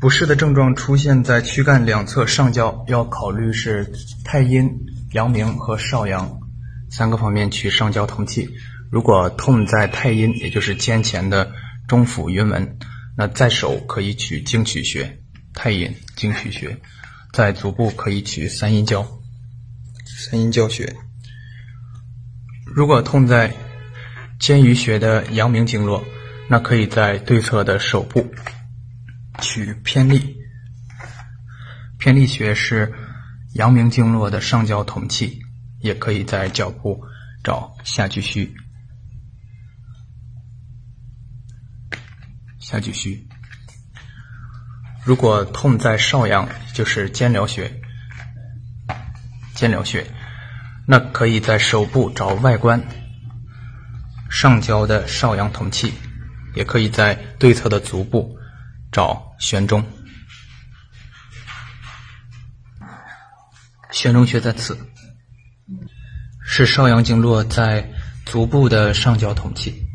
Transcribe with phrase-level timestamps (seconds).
[0.00, 3.92] 不适的症状出现在躯干两侧上焦，要考虑是
[4.24, 4.66] 太阴、
[5.12, 6.40] 阳明和少阳
[6.88, 8.48] 三个方面取上焦通气。
[8.90, 11.52] 如果痛在太阴，也就是肩前的
[11.86, 12.78] 中府云门，
[13.14, 15.18] 那在手可以取经曲穴，
[15.52, 16.70] 太阴经曲穴；
[17.34, 19.06] 在足部可以取三阴交，
[20.06, 20.96] 三阴交穴。
[22.64, 23.52] 如果痛在
[24.38, 26.02] 肩俞穴的阳明经络，
[26.48, 28.26] 那可以在对侧的手部。
[29.40, 30.36] 取偏历，
[31.98, 32.92] 偏历穴是
[33.54, 35.40] 阳明经络的上焦统气，
[35.80, 37.02] 也可以在脚部
[37.42, 38.54] 找下巨虚。
[42.58, 43.26] 下巨虚。
[45.02, 47.80] 如果痛在少阳，就是肩髎穴，
[49.54, 50.06] 肩髎穴，
[50.86, 52.80] 那可以在手部找外关
[54.30, 55.92] 上焦的少阳统气，
[56.54, 58.38] 也可以在对侧的足部。
[58.92, 59.84] 找玄中，
[63.92, 64.78] 玄中穴在此，
[66.44, 67.88] 是少阳经络在
[68.26, 69.89] 足部的上角统气。